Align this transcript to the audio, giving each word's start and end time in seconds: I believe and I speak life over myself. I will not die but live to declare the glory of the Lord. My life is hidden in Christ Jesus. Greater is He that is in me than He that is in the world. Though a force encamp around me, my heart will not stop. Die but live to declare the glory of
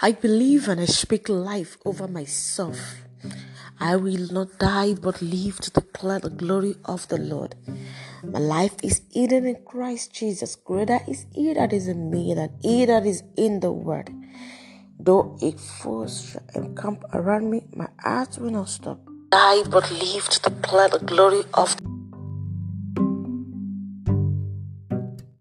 I 0.00 0.12
believe 0.12 0.68
and 0.68 0.80
I 0.80 0.84
speak 0.84 1.28
life 1.28 1.76
over 1.84 2.06
myself. 2.06 2.78
I 3.80 3.96
will 3.96 4.32
not 4.32 4.56
die 4.60 4.94
but 4.94 5.20
live 5.20 5.58
to 5.58 5.72
declare 5.72 6.20
the 6.20 6.30
glory 6.30 6.76
of 6.84 7.08
the 7.08 7.18
Lord. 7.18 7.56
My 8.22 8.38
life 8.38 8.76
is 8.84 9.02
hidden 9.10 9.44
in 9.44 9.56
Christ 9.64 10.12
Jesus. 10.12 10.54
Greater 10.54 11.00
is 11.08 11.26
He 11.34 11.52
that 11.52 11.72
is 11.72 11.88
in 11.88 12.10
me 12.12 12.32
than 12.32 12.50
He 12.62 12.84
that 12.84 13.06
is 13.06 13.24
in 13.36 13.58
the 13.58 13.72
world. 13.72 14.08
Though 15.00 15.36
a 15.42 15.50
force 15.50 16.36
encamp 16.54 17.02
around 17.12 17.50
me, 17.50 17.66
my 17.74 17.88
heart 17.98 18.38
will 18.38 18.50
not 18.50 18.68
stop. 18.68 19.00
Die 19.30 19.62
but 19.64 19.90
live 19.90 20.28
to 20.28 20.50
declare 20.50 20.90
the 20.90 21.00
glory 21.00 21.42
of 21.54 21.74